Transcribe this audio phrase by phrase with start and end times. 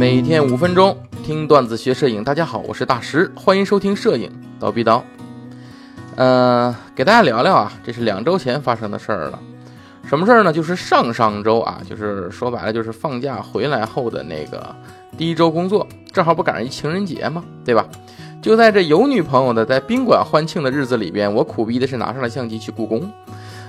[0.00, 5.04] 每天五分钟听段子学摄影，大家好，我是大石，欢迎收听摄影刀逼刀。
[6.16, 9.38] 呃，给大家聊聊啊，这是两周前发生的事儿了。
[10.06, 10.50] 什么事儿呢？
[10.54, 14.74] 就是上上周啊，就是说白了就是放假回来后的那个
[15.18, 17.86] 第一周工作，正好不赶上一情人节嘛，对吧？
[18.40, 23.06] 就在这有女朋友的在宾馆欢庆的日子里边，我苦逼的是拿上了相机去故宫。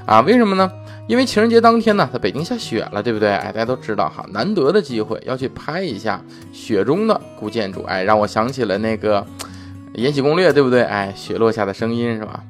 [0.06, 0.72] 啊，为什么呢？
[1.08, 3.30] 因为情人节当天呢，在北京下雪了，对不对？
[3.30, 6.22] 哎，大家都知道哈，难得的机会要去拍一下
[6.54, 9.22] 雪中的古建筑，哎，让我想起了那个
[9.94, 10.84] 《延禧攻略》，对不对？
[10.84, 12.42] 哎，雪落下的声音是吧？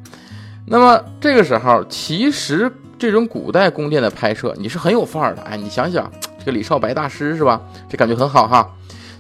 [0.68, 7.60] 那么这个时候，其实这种古代宫殿的拍摄，你是很有范儿的，哎，你想想这个李少白大师是吧？
[7.90, 8.70] 这感觉很好哈。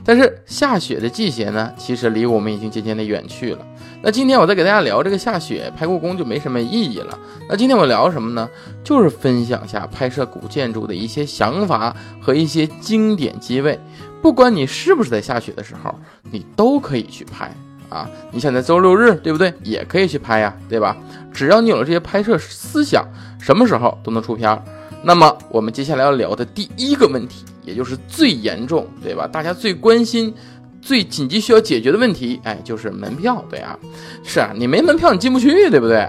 [0.03, 3.65] 但是下雪的季节呢，其实离我们已经渐渐的远去了。
[4.03, 7.17] 那今天我再给大家聊这个下雪拍故宫就没什么意义了。
[7.47, 8.49] 那今天我聊什么呢？
[8.83, 13.79] 就是分享下拍摄古建筑的一些想法和一些经典机位。
[14.19, 15.93] 不管你是不是在下雪的时候，
[16.31, 17.55] 你都可以去拍
[17.89, 18.09] 啊。
[18.31, 19.53] 你想在周六日，对不对？
[19.63, 20.97] 也可以去拍呀，对吧？
[21.31, 23.05] 只要你有了这些拍摄思想，
[23.39, 24.63] 什么时候都能出片儿。
[25.03, 29.27] 那么我们接下来要聊的第一个问题，也就是最严重，对吧？
[29.27, 30.33] 大家最关心。
[30.81, 33.77] 最紧急需要解决的问题，哎，就是门票，对啊，
[34.23, 36.07] 是啊，你没门票你进不去，对不对？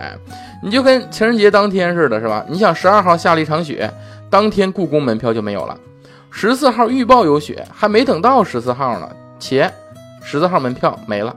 [0.64, 2.44] 你就跟情人节当天似的，是吧？
[2.48, 3.92] 你想十二号下了一场雪，
[4.30, 5.76] 当天故宫门票就没有了。
[6.30, 9.70] 十四号预报有雪，还没等到十四号呢，且
[10.22, 11.36] 十四号门票没了。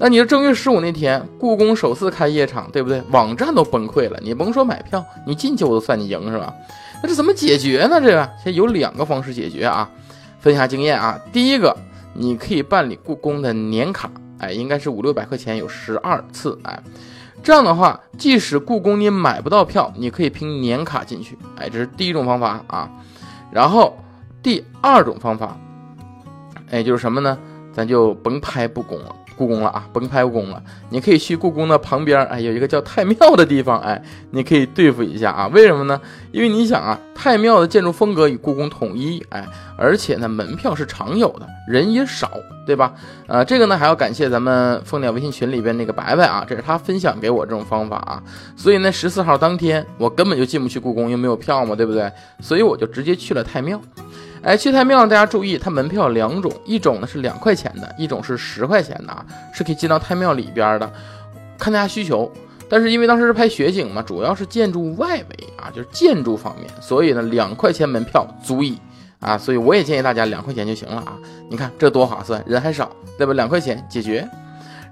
[0.00, 3.02] 那你说正月十五那天故宫首次开夜场，对不对？
[3.10, 6.52] 网站都崩溃了，你甭说买票，你进去我都算你赢，是吧？
[7.02, 8.00] 那这怎么解决呢？
[8.00, 9.88] 这个现在有两个方式解决啊，
[10.40, 11.76] 分享经验啊，第一个。
[12.18, 16.82] 你可以办理故宫的年卡，哎，应该是五六百块钱，有十二次，哎，
[17.44, 22.90] 这样的话，即使故宫你买不到票，你可以凭年卡进去，哎，这是第一种方法啊。
[23.52, 23.96] 然后
[24.42, 25.56] 第二种方法，
[26.70, 27.38] 哎，就是什么呢？
[27.72, 29.14] 咱就甭拍故宫了。
[29.38, 35.46] 故宫了啊，甭拍故宫了，你可以去故宫的旁边，哎，有一个叫太庙的地方，哎，你可以对付一下啊。
[35.52, 36.00] 为什么呢？
[36.32, 39.46] 因为你想啊，太庙的建筑风格与故宫统一，哎，
[39.78, 42.30] 而且呢，门票是常有的，人也少，
[42.66, 42.92] 对吧？
[43.28, 48.22] 呃，这个呢还要感谢咱们蜂鸟微信群里边那个白白啊，这是他分享给我这种方法啊。
[48.56, 52.10] 所以呢，十四号当天我根本就进不去故宫，又没有票嘛，对不对？
[52.40, 53.80] 所以我就直接去了太庙。
[54.42, 60.90] 哎，去太庙，大家注意，它门票两种，一种呢是两块钱的，一种是十块钱的啊，是可以进到太庙里边的，
[61.58, 62.30] 看大家需求。
[62.68, 68.78] 但是因为当时是拍雪景嘛，主要是建筑外围啊，就是建筑方面，所以呢两块钱门票足以
[69.20, 71.14] 啊，所以我也建议大家两块钱就行了啊。
[71.50, 73.32] 你看这多划算，人还少，对吧？
[73.32, 74.28] 两块钱解决。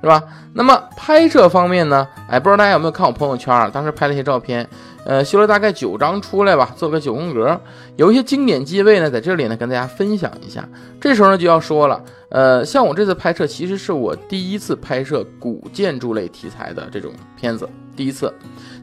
[0.03, 0.23] 是吧？
[0.53, 2.07] 那么拍摄方面呢？
[2.29, 3.69] 哎，不知道大家有没有看我朋友圈啊？
[3.73, 4.69] 当时拍了一些照片，
[5.07, 7.61] 呃，修了大概九张出来吧，做个九宫格。
[7.95, 10.69] 有一些经典机位呢，在这里呢跟大家分享一下。
[11.01, 18.35] 这时候呢就要说了，呃，像我这次拍摄，其实是我第一次拍摄古建筑类题材的这种片子，第一次。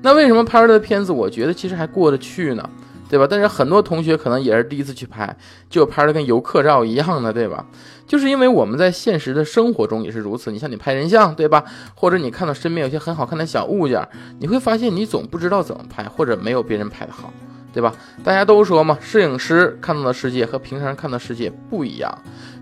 [0.02, 2.70] 那为什么拍出来的片子，我觉得其实还过得去呢？
[3.14, 3.28] 对吧？
[3.30, 5.38] 但是很多同学可能也是第一次去拍，
[5.70, 7.64] 就拍的跟游客照一样的，对吧？
[8.08, 10.52] 就是因为我们在现实的生活中也是如此。
[10.52, 11.64] 你像你拍人像，对吧？
[11.94, 14.04] 或者你看到身边有些很好看的小物件，
[14.40, 17.32] 你会发现你总不知道怎么拍，或者没有别人拍的好，
[17.72, 17.94] 对吧？
[18.24, 22.12] 大家都说嘛，摄影师看到的世界和平常人看到的世界不一样。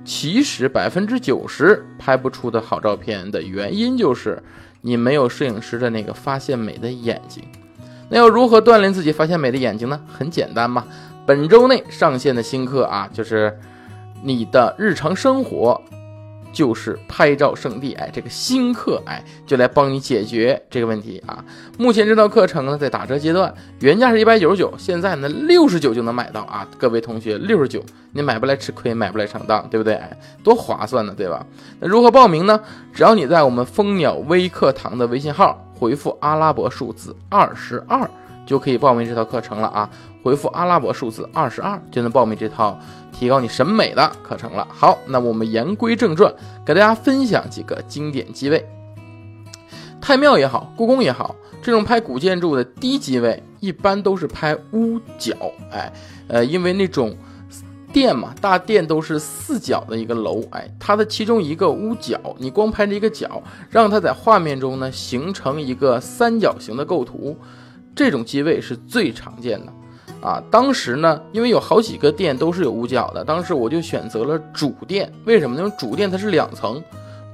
[0.03, 4.43] 其实百分之九十拍不出的好照片的原因，就是
[4.81, 7.41] 你没有摄影师的那个发现美的眼睛。
[8.11, 9.97] 那要如何锻炼自己发现美的眼睛呢？
[10.11, 10.85] 很简单嘛，
[11.25, 13.57] 本周内上线的新课啊，就是
[14.21, 15.81] 你的日常生活
[16.51, 17.93] 就是拍照圣地。
[17.93, 21.43] 哎，这个新课哎，就来帮你解决这个问题啊。
[21.77, 26.67] 目前这套课程呢在打折阶段，原价是一百九十九，现在呢六十九就能买到啊。
[26.77, 29.93] 各位同学，六十九你买不来吃亏，买不来上当，对不对？
[29.95, 31.45] 哎，多划算呢，对吧？
[31.79, 32.59] 那如何报名呢？
[32.93, 35.65] 只要你在我们蜂鸟微课堂的微信号。
[35.73, 38.07] 回复阿拉伯数字二十二
[38.51, 39.89] 就可以报名这套课程了啊！
[40.21, 42.77] 回复阿拉伯数字二十二就能报名这套
[43.13, 44.67] 提高你审美的课程了。
[44.69, 46.29] 好，那我们言归正传，
[46.65, 48.67] 给大家分享几个经典机位。
[50.01, 51.33] 太庙也好，故宫也好，
[51.63, 55.33] 这种拍古建筑的低机位一般都是拍屋角。
[55.71, 55.93] 哎，
[56.27, 57.15] 呃，因为那种。
[57.93, 67.35] 殿嘛，大殿都是四角的一个楼，哎，它的其中一个屋角，你光拍这一个角，让它在画面中呢形成一个三角形的构图，
[67.95, 69.73] 这种机位是最常见的，
[70.21, 75.61] 啊，当时呢，因为有好几个殿都是有屋角的，当时我就选择了主殿，为什么呢？
[75.61, 76.81] 因为主殿它是两层，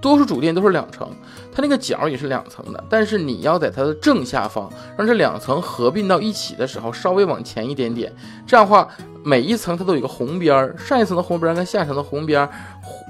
[0.01, 1.09] 多数主店都是两层，
[1.51, 8.11] 它那个角也是两层的，但是你要在它的正下方，让这两层合并到一起的时候，稍微往前一点点，
[8.45, 8.87] 这样的话，
[9.23, 12.49] 每一层它都有一个红边儿，上一层的红边儿跟下层的红边儿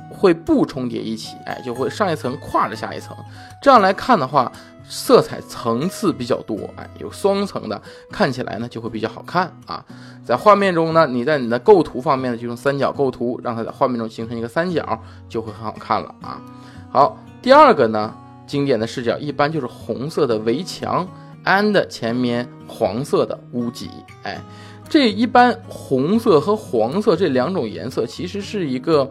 [0.09, 3.15] 会不重叠一起，哎，就会上一层跨着下一层，
[3.61, 4.51] 这样来看的话，
[4.89, 9.83] 色彩层次比较多，哎，有双层的，看起来呢就会比较好看啊。
[10.25, 16.41] 在画面中呢，你在你的构图方面呢，就用三角构图，让它在画面中形成一个三角，就会很好看了啊。
[16.89, 18.13] 好，第二个呢，
[18.45, 21.07] 经典的视角一般就是红色的围墙
[21.43, 23.89] ，and 前面黄色的屋脊，
[24.23, 24.41] 哎，
[24.87, 29.09] 这一般红色和黄色这两种颜色其实是一个，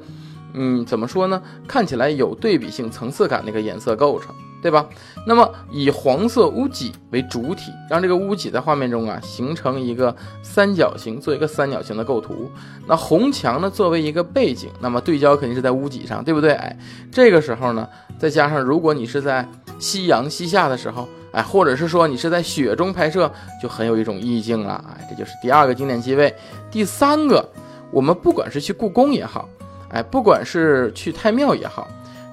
[0.54, 1.42] 嗯，怎么说呢？
[1.68, 4.34] 看起来有对比性、层次感的一个颜色构成。
[4.62, 4.86] 对吧？
[5.26, 12.50] 那么以黄色屋脊为主体，让这个屋脊在画面中啊形成一个三角形，做一个三角形的构图。
[12.86, 16.52] 那红墙呢作为一个背景，那么对焦肯定是在屋脊上，对不对？
[16.52, 16.76] 哎，
[17.10, 17.88] 这个时候呢，
[18.18, 19.46] 再加上如果你是在
[19.78, 23.30] 夕阳西下的时候，哎，或者是说你是在雪中拍摄，
[23.62, 24.82] 就很有一种意境了。
[24.88, 26.34] 哎，这就是第二个经典机位。
[26.70, 27.46] 第三个，
[27.90, 29.48] 我们不管是去故宫也好，
[29.90, 31.86] 哎，不管是去太庙也好。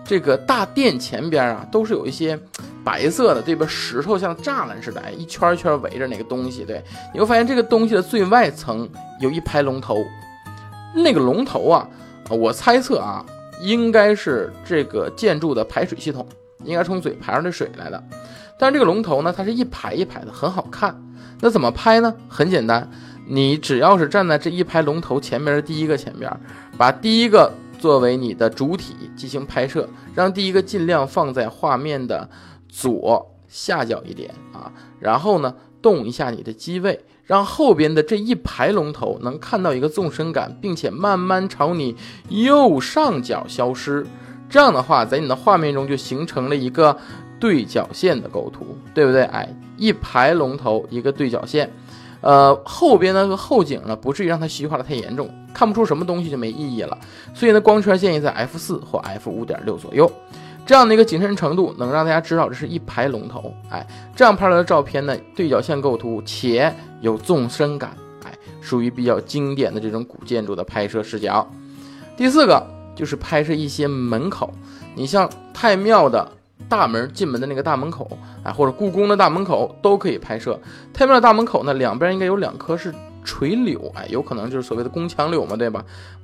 [0.05, 2.37] 这个大殿前边啊，都是有一些
[2.83, 3.65] 白色的，对吧？
[3.67, 6.65] 石头像栅栏似的，一圈一圈围着那个东西。
[6.65, 6.83] 对，
[7.13, 8.87] 你会发现这个东西的最外层
[9.21, 9.97] 有一排龙头，
[10.93, 11.87] 那个龙头啊，
[12.29, 13.25] 我猜测啊，
[13.61, 16.27] 应该是这个建筑的排水系统，
[16.65, 18.03] 应该从嘴排上的水来的。
[18.59, 20.93] 但是这个龙头呢，它是一排一排的，很好看。
[21.39, 22.13] 那怎么拍呢？
[22.27, 22.89] 很简单，
[23.27, 26.29] 你只要是站在这一排龙头前面的第一个前边，
[26.77, 27.49] 把第一个。
[27.83, 32.29] 作为你的主体进行拍摄，让第一个尽量放在画面的
[32.69, 34.71] 左下角一点啊，
[35.01, 41.93] 然后呢动一下你的机位，让后边的这一排龙头能看到一个纵深感，并且慢慢朝你
[42.29, 44.07] 右上角消失。
[44.49, 46.97] 这样的话，在你的画面中就形成了一个
[47.37, 49.23] 对角线的构图，对不对？
[49.23, 51.69] 哎，一排龙头一个对角线。
[52.23, 56.97] 呃，后边那个后景呢，不至于让它虚化的太严重，看不出什么东西就没意义了。
[57.33, 60.09] 所以呢，光圈建议在 f 四或 f 五点六左右，
[60.65, 63.53] 这样的一个景深程度，能让大家知道这是一排龙头。
[63.69, 63.85] 哎，
[64.15, 71.45] 这样拍出来的照片呢，对角线构图且有纵深感，哎，属于比较经典的这种古建筑的拍摄视角。
[72.15, 72.65] 第四个
[72.95, 74.49] 就是拍摄一些门口，
[74.95, 76.25] 你像太庙的。
[76.69, 78.09] 大门进门的那个大门口，
[78.43, 80.59] 哎，或者故宫的大门口都可以拍摄。
[80.93, 82.93] 太庙的大门口呢，两边应该有两棵是
[83.23, 85.83] 垂柳，哎，有可能就是所谓的宫墙柳嘛，对吧？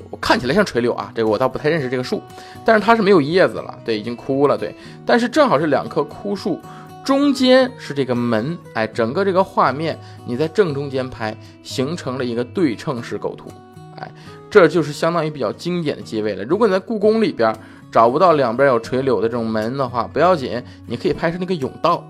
[0.10, 2.22] 我看起来像垂柳啊，这个我倒不太认识这个树，
[2.66, 4.76] 但是它是没有叶子了，对，已经枯了，对。
[5.06, 6.60] 但是正好是两棵枯树，
[7.06, 13.50] 中间是这个门，哎，整个这个画面你在正中间拍，形成了一个对称式构图，
[14.00, 14.12] 哎，
[14.50, 16.44] 这就是相当于比较经典的机位了。
[16.44, 17.56] 如果你在故宫里边。
[17.92, 22.08] 找不到两边有垂柳的这种门的话，不要紧，你可以拍摄那个甬道，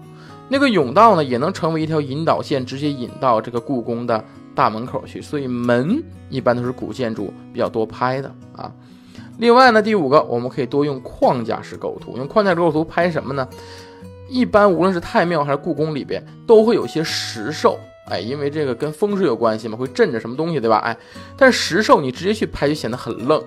[0.50, 4.22] 那个甬道呢也能成为一条引导线，直接引到这个故宫的
[4.54, 5.22] 大门口去。
[5.22, 8.70] 所以门一般都是古建筑比较多拍的啊。
[9.38, 13.48] 另外呢，第五个我们可以多用框架式构图，用框架构图拍什么呢？
[14.28, 20.78] 一般无论是太庙还是故宫里边，都会有些石兽，哎，因为这个跟风水有关系嘛，会镇着什么东西，对吧？
[20.78, 20.98] 哎，
[21.38, 23.42] 但是石兽你直接去拍就显得很愣。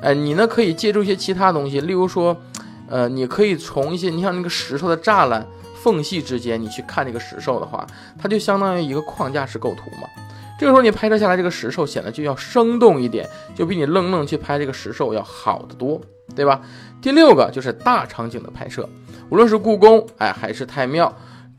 [0.00, 2.36] 哎，你呢可以借助一些其他东西，例如说，
[2.88, 5.46] 呃，你可以从一些你像那个石头的栅栏
[5.82, 7.86] 缝隙之间，你去看这个石兽的话，
[8.18, 10.08] 它就相当于一个框架式构图嘛。
[10.58, 16.00] 这个时候你拍摄下来这个石兽显得就要生动一点，就比你愣愣去拍这个石兽要好得多，
[16.36, 16.60] 对吧？
[17.00, 18.88] 第六个就是大场景的拍摄，
[19.28, 21.12] 无论是故宫哎还是太庙，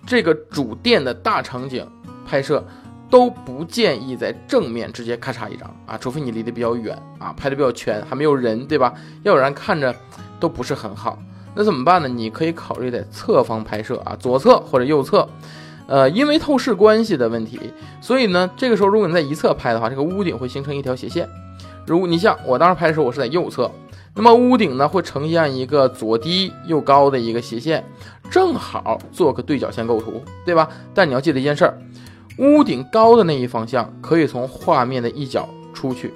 [0.06, 1.86] 这个主殿的大场景
[2.26, 2.64] 拍摄。
[3.10, 8.92] 都不建议在正面直接咔嚓一张啊，除非你离得比较远啊，拍的比较全，还没有人，对吧？
[9.22, 9.96] 要不然看着
[10.40, 11.16] 都不是很好。
[11.54, 12.08] 那怎么办呢？
[12.08, 15.30] 你可以考虑在侧方拍摄啊，左侧或者右侧。
[15.86, 17.60] 呃，因为透视关系的问题，
[18.02, 21.30] 所以呢，这个时候如果你在一侧拍的话，这个屋顶会形成一条斜线。
[21.86, 23.70] 如果你像我当时拍的时候，我是在右侧，
[24.16, 27.86] 那么屋顶呢会呈现一个左低右高的一个斜线，
[28.32, 30.68] 正好做个对角线构图，对吧？
[30.96, 31.78] 但你要记得一件事儿。
[32.38, 36.14] 屋顶高的那一方向可以从画面的一角出去，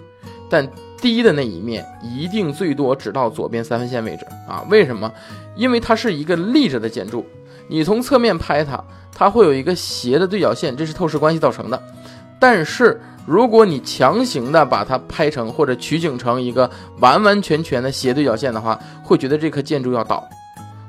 [0.50, 0.68] 但
[1.00, 4.66] 低的那一面一定最多只到左边三分线位置啊！
[4.70, 5.12] 为什么？
[5.56, 7.24] 因为它是一个立着的建筑，
[7.68, 11.80] 你从侧面拍它，它会有一个斜的对角线，这是透视关系造成的。
[12.40, 16.70] 但是如果你强行的把它拍成或者取景成一个
[17.00, 20.28] 完完全全的斜对角线的话，会觉得这颗建筑要倒。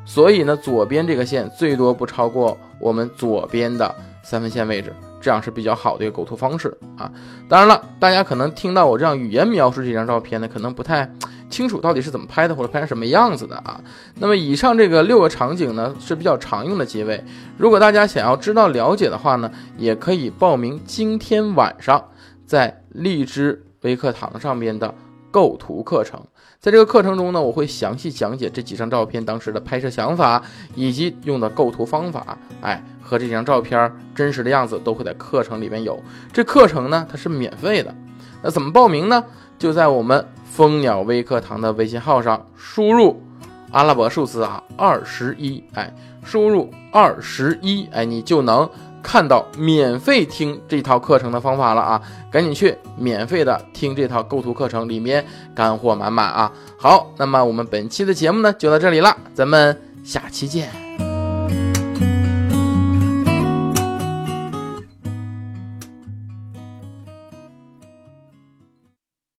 [0.06, 4.90] 所以呢，左边这个线最多不超过我们左边的三分线位置。
[5.20, 7.10] 这样是比较好的一个构图方式啊！
[7.48, 11.10] 当然了，大家可能听到我这样语言描述这张照片呢，可能不太
[11.50, 13.80] 清楚到底是怎么拍的，或者拍成什么样子的啊。
[14.16, 17.22] 那么以上这个六个场景呢是比较常用的结尾。
[17.56, 22.02] 如果大家想要知道了解的话呢，也可以报名今天晚上
[22.46, 24.94] 在荔枝微课堂上面的
[25.30, 26.20] 构图课程。
[26.68, 30.42] 在这个课程中呢，我会详细讲解这几张照片当时的拍摄想法
[30.75, 32.37] 以及用的构图方法。
[32.60, 35.98] 哎，和这几张照片真实的样子都会在课程里面有。
[36.30, 37.94] 这课程呢，它是免费的。
[38.42, 39.25] 那怎么报名呢？
[39.58, 43.18] 就在我们蜂鸟微课堂的微信号上输入
[43.70, 45.90] 阿拉伯数字啊二十一，哎，
[46.22, 48.68] 输入二十一，哎，你就能。
[49.11, 55.25] 看到免费听这套课程的方法了啊，赶紧去免费的听这套构图课程，里面
[55.55, 56.53] 干货满满啊。
[56.79, 60.88] 好，那么我们本期的节目呢就到这里了，咱们下期见。